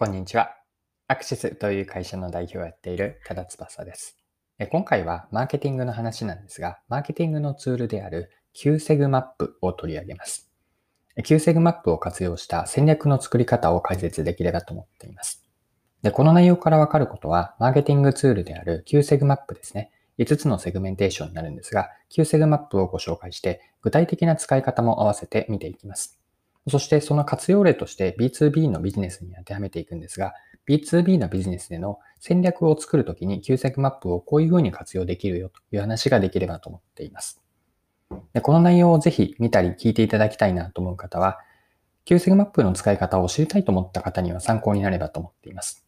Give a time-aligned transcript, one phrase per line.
[0.00, 0.56] こんにちは。
[1.08, 4.16] アクシスという会社の代表をやっている多田翼です。
[4.70, 10.50] 今回はマーケティングの話なんですが、マーケティングのツールである 9セグマップを取り上げます。
[11.18, 15.44] QSEG マップを活用した戦略の作り方を解説できればと思っています。
[16.00, 19.92] でこの内容からわかることは、マーケティングツールである 9セグマップですね。
[20.18, 26.19] 5つのセグメンテーションになるんですが、QSEG マップをご紹介して、具体的な使い方も合わせて見ていきます。
[26.70, 30.32] そしてその活用例として B2B のビジネスに当てはめていくんですが、
[30.68, 37.42] B2B のビジネスでの戦略を作るときに QSEC マップをこういうふうに活用できるよという話ができればと思っています。
[38.32, 41.38] でこの内容をぜひ見たり聞いていただきたいなと思う方は、
[42.06, 45.84] QSEC マップの使い方を知りたいと思った方には参考になればと思っています。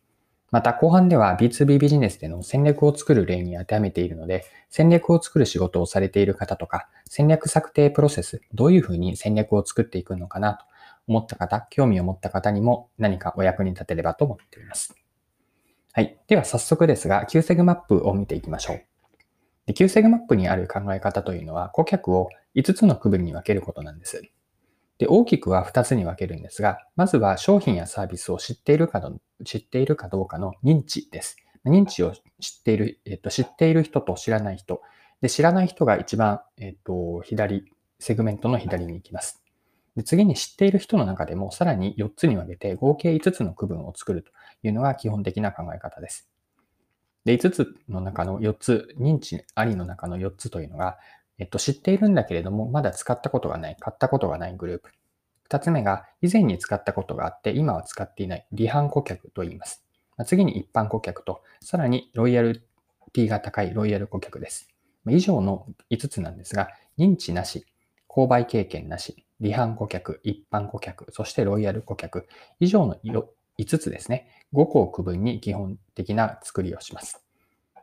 [0.50, 10.66] また後半では B2B ビジネスでの戦略を作る例に当てはめているので、戦略を作る仕事をされている方とか、戦略策定プロセス、どういうふうに戦略を作っていくのかなと
[11.08, 14.94] 思った方、興味を持った方にも何かお役に立てればと思っています。
[15.92, 16.18] はい。
[16.26, 18.82] では早速ですが、QSEG マップを見ていきましょう。
[19.66, 24.22] で QSEG マップにある考え方というのは、顧客を5つの区分に分けることなんです。
[24.98, 31.36] で大きくは2つに分けるんですが、まずは商品やサービスを知っているかど知っているかどうかの認知です。
[31.66, 34.80] 認知を知っている、えっと、知っている人と知らない人。
[35.20, 37.64] で知らない人が一番、えっと、左、
[37.98, 39.41] セグメントの左に行きます。
[39.96, 44.30] で次に知っている人の中でもさらに4つに分けて合計5つの区分を作ると
[44.62, 46.32] いうのが基本的な考え方です。
[47.24, 50.98] で、5つの中の4つ、認知ありの中の4つというのが、
[51.38, 54.90] えっと、知っているんだけれども、まだ使ったことがない、買ったことがないグループ。
[55.48, 59.84] 2つ目が、以前に使ったことがあって、今は使っていない離反顧客と言います。
[60.26, 62.66] 次に一般顧客と、さらにロイヤル
[63.12, 64.68] ティが高いロイヤル顧客です。
[65.08, 67.66] 以上の5つなんですが、認知なし、
[68.08, 72.28] 購買経験なし、離反顧客、一般顧客、そしてロイヤル顧客、
[72.60, 72.96] 以上の
[73.58, 77.24] 5つですね、5個を区分に基本的な作りをします。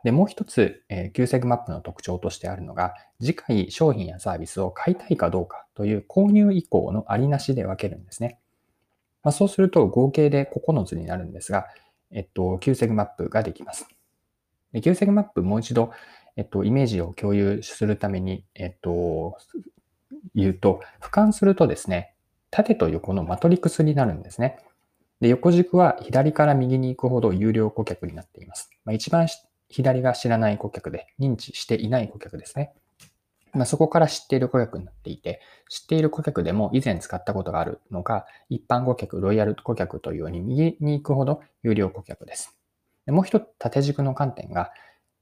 [0.02, 8.38] で、もう一つ、えー、Q セグマップの特徴としてあるのが、次回商品やサービスを買いたいかどうかという購入意向のありなしで分けるんですね。
[9.22, 11.66] まあ、そうすると合計で9つになるんですが、
[12.10, 13.86] えっと、9セグマップができます。
[14.72, 15.92] で 9セグマップもう一度、
[16.36, 19.36] えっと、イメージを共有するために、えっと、
[20.34, 22.14] 言うと、俯瞰するとですね、
[22.50, 24.58] 縦と横のマトリックスになるんですね。
[25.20, 28.70] で、横軸は左から右に行くほど優良顧客になっています。
[28.84, 29.28] まあ、一番
[29.68, 32.72] 左が知らない顧客で、認知していない顧客ですね。
[33.52, 42.56] まあ、そこから知っている顧客になっていて、知っている顧客でも以前使ったことがあるのが、一般顧客、ロイヤル顧客というように右に行くほど優良顧客です。
[43.06, 44.72] でもう一つ縦軸の観点が、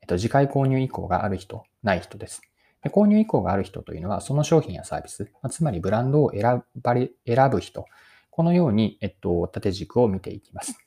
[0.03, 2.43] えっと、次回購入以降がある人、ない人です。
[2.87, 7.87] 購入意向がある人というのは、その商品やサービス、つまりブランドを選ばれ選ぶ人、
[8.31, 10.79] このように、えっと、縦軸を見ていきます。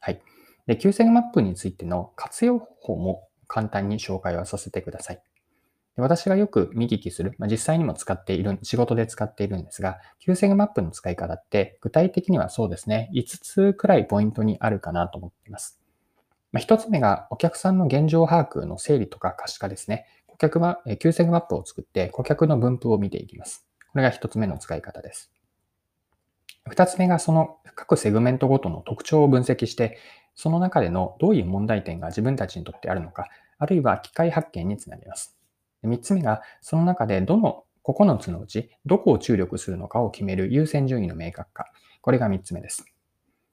[0.00, 0.20] はい。
[0.66, 5.22] で、Q セグマップについての活用方法も簡単に紹介をさせてください。
[5.96, 15.80] 私がよく見聞きする、まあ、実際にも使っている、仕事で使っているんですが、Q セグマップの使い方って、具体的にはそうですね、5つくらいポイントにあるかなと思っています。
[16.50, 20.06] まあ、1つ目がお客さんの現状把握の整理とか可視化ですね。
[20.44, 23.66] 客は、Q セグマップを作って顧客の分布を見ていきます。
[23.92, 25.32] これが一つ目の使い方です。
[26.68, 29.98] 二つ目がその各セグメントごとの特徴を分析して、
[30.34, 33.28] その中でのどういう問題点が自分たちにとってあるのか、
[33.58, 35.36] あるいは機械発見につなげます。
[35.82, 41.66] 三つ目がその中でどの9つのうちどこを注力するのかを決める優先順位の明確化。
[42.00, 42.84] これが三つ目です。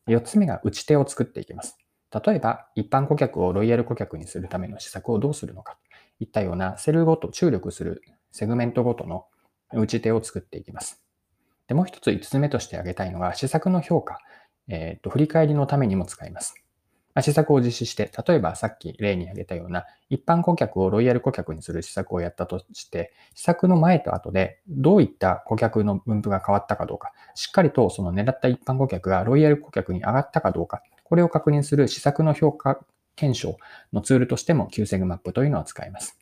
[0.07, 1.77] 四つ目が打ち手を作っていきます。
[2.25, 5.77] 例えば、一般顧客をロイヤル顧客にするための施策をどうするのか。
[6.21, 8.01] いったようなセルごと注力する
[8.31, 9.25] セグメントごとの
[9.73, 11.01] 打ち手を作っていきます。
[11.67, 14.19] でもう一つ5つ目として挙げたいのが施策の評価、
[14.67, 16.55] えーと、振り返りのためにも使います。
[17.19, 32.79] 施策を実施して、例えばさっき例に挙げたような一般顧客をロイヤル顧客にする施策をやったとして、施策の前と後でどういった顧客の分布が変わったかどうか、しっかりとその狙った一般顧客がロイヤル顧客に上がったかどうか、これを確認する施策の評価
[33.17, 33.57] 検証
[33.91, 36.20] のツールとしても QSEG マップというのは使います。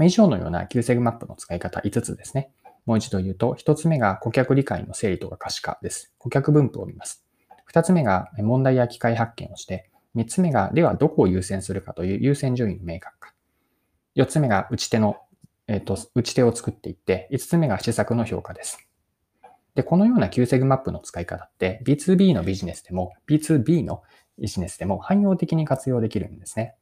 [0.00, 2.50] 以上のような QSEG マップの使い方5つですね。
[2.86, 6.12] もう一度言うと、1つ目が顧客理解の整理とか可視化です。
[6.18, 7.24] 顧客分布を見ます。
[7.72, 13.32] 2つ目が問題や機械発見をして、3つ目がではどこを優先するかという優先順位の明確化。
[14.16, 15.18] 4つ目が打ち手の、
[15.68, 18.90] えっ、ー、と、打ち手を作っていって、5つ目が施策の評価です。
[19.74, 24.02] で、このような QSEG マップの使い方って B2B のビジネスでも B2B の
[24.38, 26.74] ビジネスでも汎用的に活用できるんですね。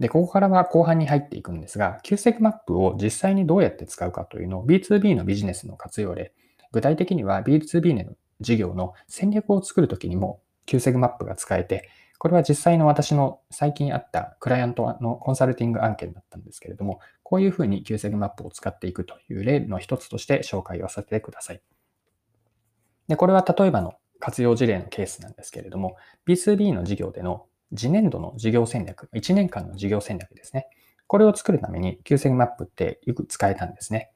[0.00, 6.32] で、ここからは後半に入っていくんですが、QSEC マップを実際にどうやって使うかというのを B2B のビジネスの活用例、
[6.72, 21.62] 具体的には B2B の事業の戦略を作るときにも9セグマップが使えて、これは実際の私の最近あったクライアントのコンサルティング案件だったんですけれども、こういうふうに9セグマップを使っていくという例の一つとして紹介をさせてください。
[23.08, 30.68] で、これは例えばの活用事例のケースなんですけれども、B2B の事業での次年度の事業戦略、1年間の事業戦略ですね。
[31.06, 34.12] これを作るために Q セグマップってよく使えたんですね。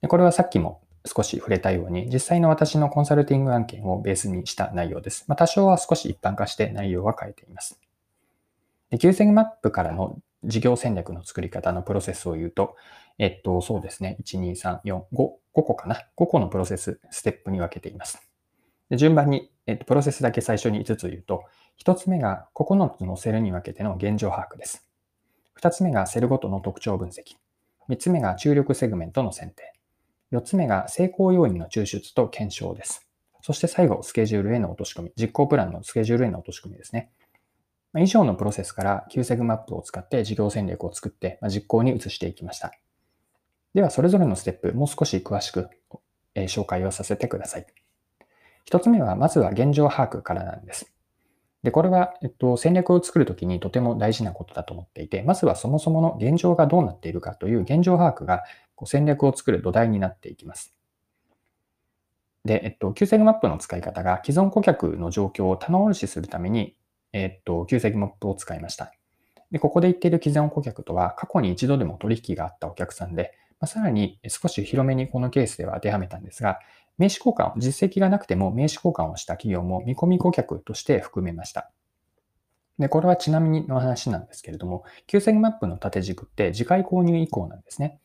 [0.00, 5.24] でこれはさっきも少し触れたように、実際の私のコンサルティング案件をベースにした内容です。
[5.28, 7.80] まあ、多少は少し一般化して内容は変えています。
[8.90, 12.76] で Q セグマップからの事業戦略の作り方のプロセスを言うと、
[13.18, 14.16] えっと、そうですね。
[14.22, 16.02] 1、2、3、4、5、5個かな。
[16.16, 18.28] 5個のプロセス、ステップに分けています。
[18.90, 21.44] で順番に、えっと、プロセスだけ最初に5つ言うと、
[21.80, 24.86] 1つ目が9つのセルに分けての現状把握です。
[25.60, 27.36] 2つ目がセルごとの特徴分析。
[27.88, 29.72] 3つ目が注力セグメントの選定。
[30.32, 33.06] 4つ目が成功要因の抽出と検証です。
[33.42, 35.12] そして最後、スケジュールへの落とし込み。
[35.16, 37.10] 実行プランのスケジュールへの落とし込みですね。
[37.98, 42.72] 以上のプロセスから Q セグマップを使って事業戦略を作って実行に移していきました。
[43.74, 45.68] では、それぞれのステップ、もう少し詳しく
[46.34, 47.66] 紹介をさせてください。
[48.64, 50.91] 一つ目は、まずは現状把握からなんです。
[51.62, 58.42] で、これは、えっと、戦略を作るときにとても大事なことだと思っていて、まずはそもそもの現状がどうなっているかという現状把握が
[58.74, 60.74] こう戦略を作る土台になっていきます。
[62.44, 66.74] で、えっと、Q セグマップの使い方が既存顧客の状況を棚卸しするために、
[67.12, 68.92] えっと、Q セグマップを使いました。
[69.52, 73.32] で、ここで言っている既存顧客とは過去に一度でも取引があったお客さんで、
[73.62, 76.58] ま、さらに少し広めにこのケースでは当てはめたんですが、
[76.98, 81.70] 名刺交換を、実績がなくても名刺交換をした企業も見込み顧客として含めました。
[82.80, 88.00] で、これはちなみにの話なんですけれども、Q セグマップの縦軸って次回購入以降なんですね。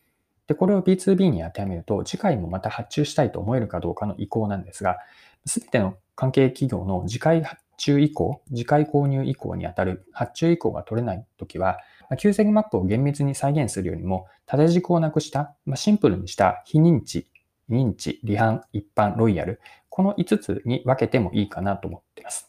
[0.46, 4.98] で、これを B2B に当てはめると、次回もまた発注したいと思えるかどうかの意向なんですが、
[5.44, 11.78] すべての関係企業の次回発注以降、次回購入以降にあたる発注以降が取れないときは、
[12.18, 17.30] Q セグマップを厳密に再現するよりも、縦軸をなくした、ま、シンプルにした非認知
[17.70, 22.46] 認知、離反、一般、ロイヤル、この5つに分けてもいいかなと思っています。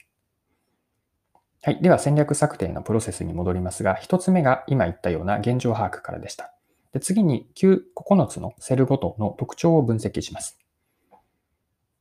[1.61, 1.81] はい。
[1.81, 6.53] では戦略策定のプロセスに戻りますが、1つ目が今言ったような現状把握からでした。
[6.93, 10.58] で次に9、9つのセルごとの特徴を分析します。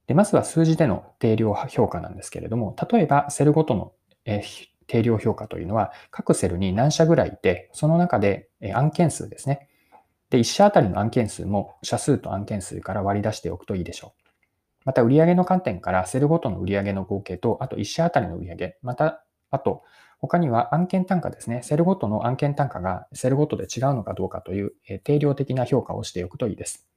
[0.09, 3.93] でまずは数字での定量評価なんですけれども、例えばセルごとの、
[4.25, 4.43] え
[4.87, 9.69] 定量評価というのは、各セルに何社ぐらいいて、その中で案件数ですね。
[10.31, 14.23] で、1社あたりの案件数も社数と案件数から割り出しておくといいでしょう。
[14.87, 19.83] また、売上の観点からセルごとの売上の合計と、あと1社あたりの売上、また、あと、
[20.21, 21.61] 他には案件単価ですね。
[21.63, 24.73] セルごとの案件単価がセルごとで違うのかどうかという
[25.05, 26.89] 定量的な評価をしておくといいです。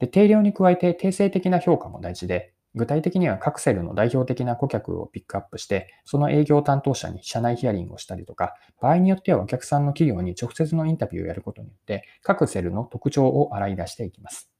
[0.00, 14.50] で定量に加えて定性的な評価も大事で、具体的には各セルの代表的な顧客をピックアップして、その営業担当者に社内ヒアリングをしたりとか、場合によってはお客さんの企業に直接のインタビューをやることによって、各セルの特徴を洗い出していきます。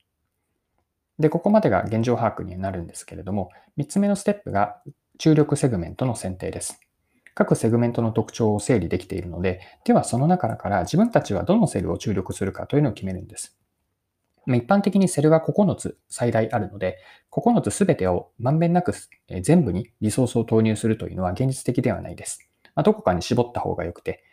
[1.19, 4.83] で、ここまでが現状把握になるんですけれども、3つ目のステップが
[5.19, 6.81] 注力セグメントの選定です。
[7.35, 13.57] 各セグメントの特徴を整理できているので、ではその中から自分たちはどのセルを注力するかというのを決めるんです。
[14.57, 16.99] 一般的にセルが9つ最大あるので、
[17.31, 18.93] 9つすべてをまんべんなく
[19.43, 22.51] 全部にリソースを投入するというのは現実的ではないです。
[22.75, 24.25] まあ、どこかに絞った方が良くて。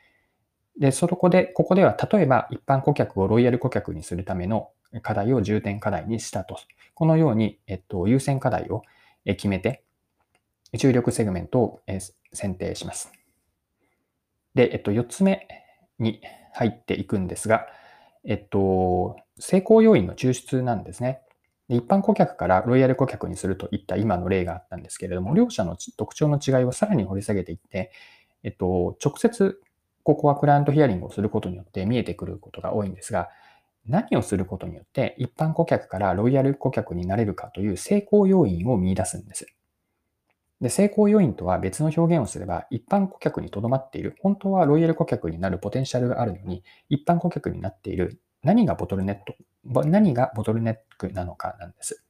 [0.80, 4.70] で、そこで、ここでは例えば一般顧客をロイヤル顧客にするための
[5.02, 6.60] 課題を重点課題にしたと。
[6.94, 8.84] このように、えっと、優先課題を
[9.26, 9.84] 決めて、
[10.78, 11.82] 注力セグメントを
[12.34, 13.12] 選定します。
[14.54, 15.48] で、えっと、4つ目
[16.00, 16.22] に
[16.54, 17.68] 入っていくんですが、
[18.28, 21.22] えっと、成功要因の抽出なんですね。
[21.70, 27.92] 一般顧客からロイヤル顧客にするといった今の例があったんですけれども、両者の特徴の違いをさらに掘り下げていって、
[28.44, 29.60] えっと、直接
[30.04, 33.30] ここはクライアントヒアリングをすることによって見えてくることが多いんですが、
[33.86, 39.48] 何をすることによって一般顧客からロイヤル顧客になれるかという成功要因を見出すんです。
[40.62, 49.18] で、成功要因とは別の表現をすれば、一般顧客にとどまっている、本当はロイヤル顧客になるポテンシャルがあるのに、一般顧客になっている、何がボトルネッ
[49.72, 52.04] ト、何がボトルネックなのかなんです。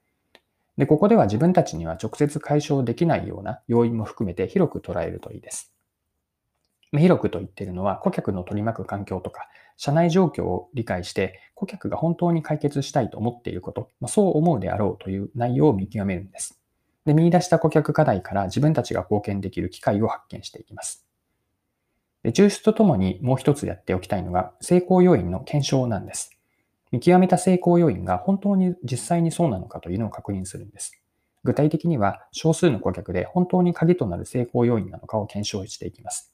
[0.78, 5.74] で、ここでは自分たちには直接解消できないような要因も含めて広く捉えるといいです。
[6.92, 16.57] 広くと言っているのは、顧客の取り巻く環境とか、社内状況を理解して、顧客が本当に解決したいと思っていること、ま、そう思うであろうという内容を見極めるんです。
[17.08, 21.08] で、見出した顧客課題から自分たちが貢献できる機会を発見していきます。
[22.22, 26.38] で抽出とともにもう一つやっておきたいのが、成功要因の検証なんです。
[26.92, 31.02] 見極めた成功要因が本当に実際にそうなのかというのを確認するんです。
[31.46, 36.34] 具体的には少数の顧客で本当に鍵となる成功要因なのかを検証していきます。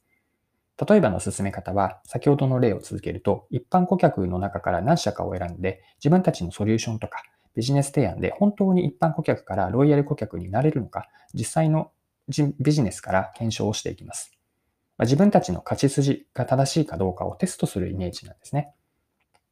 [0.89, 7.21] 例えばの進め方は、先ほどの例を続けると、一般顧客の中から何社かを選んで、自分たちのソリューションとか
[7.55, 11.91] ビジネス提案で本当に一般顧客からロイヤル顧客になれるのか、実際の
[12.60, 14.31] ビジネスから検証をしていきます。
[15.00, 18.74] 自分たちの勝ち筋が正しいかどうかをテストするイメージなんですね。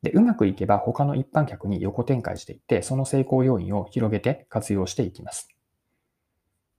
[0.01, 5.49] で、うまくいけば他の一般客に横展開していって、その成功要因を広げて活用していきます。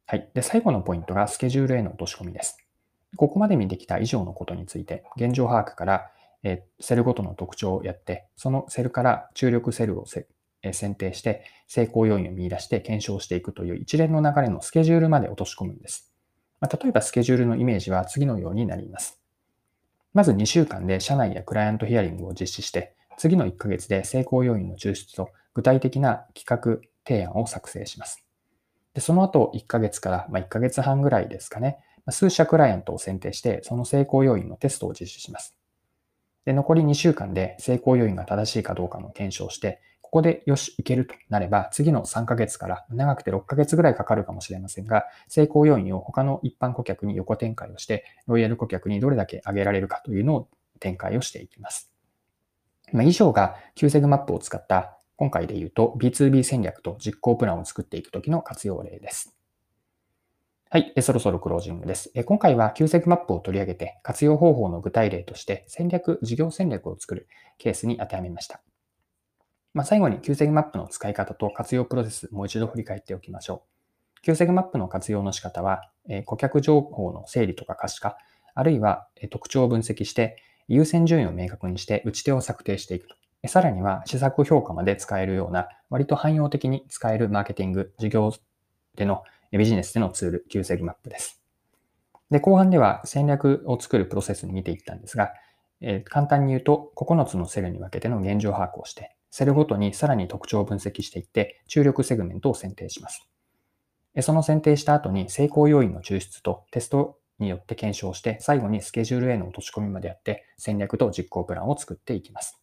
[0.06, 0.28] はい。
[0.34, 2.58] で、最後のポイントがスケジュールへの落とし込みです。
[3.16, 6.10] ここまで見てきた以上のことについて、現状把握から、
[6.42, 10.06] えセルごとの特徴をやって、そのセルから注力セルを
[10.72, 16.12] 選定して、成功要因を見出して検証していくという一連の流れのスケジュールまで落とし込むんです。
[16.60, 19.20] ま例えばスケジュールのイメージは次のようになります。
[20.14, 28.24] まず2週間で社内やクライアントヒアリングを実施して、次の1ヶ月で成功要因の抽出と具体的な企画提案を作成します。
[28.94, 31.78] でその後1ヶ月から、ま1ヶ月半ぐらいですかね、
[32.10, 35.56] 数社クライアントを選定して、その成功要因のテストを実施します。
[36.44, 39.80] で残り2週間で成功要因が正しいかどうかの検証して、
[40.12, 50.48] ここでよし、いけるとなれば、次の3ヶ月から長くて6ヶ月ぐらいかかるかもしれませんが、成功要因を他の一般顧客に横展開をして、ロイヤル顧客にどれだけ上げられるかというのを
[50.80, 51.90] 展開をしていきます。
[52.92, 59.34] ま、以上が QSEG マップを使った今回で言うと B2B 戦略と実行プランを作っていくときの活用例です。
[60.68, 62.12] はい、そろそろクロージングです。
[62.26, 68.60] 今回は QSEG マップを取り上げて活用方法の具体例として戦略、事業戦略を作るケースに当てはめました。
[69.74, 73.64] まあ、最後に QSEG マップの使い方と活用プロセス、もう一度振り返っておきましょ
[74.24, 74.30] う。
[74.30, 78.18] QSEG マップの活用の仕方は、え顧客情報の整理とか可視化、
[78.54, 80.36] あるいは特徴を分析して
[80.68, 83.16] 優先順位を明確にして打ち手を策定していくと。
[83.48, 88.32] さらには施策評価まで使えるような割と汎用的に使えるマーケティング、事業
[88.94, 91.42] でのビジネスでのツール、旧セグマップです。
[92.30, 95.32] で、後半では戦略を作るプロセスに見ていったんですが、
[95.80, 103.26] え、簡単に言うと9つのセルに分けての現状把握をして、セルごとにさらに特徴を分析していって、注力セグメントを選定します。
[104.20, 112.60] その選定した後に成功要因の抽出とテストによって検証して、最後にスケジュールへの落とし込みまでやって、戦略と実行プランを作っていきます。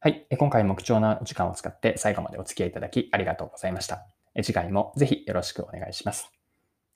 [0.00, 0.26] はい。
[0.38, 4.06] 今回も貴重な時間を使って最後までお付き合いいただきありがとうございました。
[4.42, 6.32] 次回もぜひよろしくお願いします。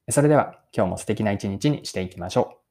[0.08, 2.63] それでは今日も素敵な一日にしていきましょう。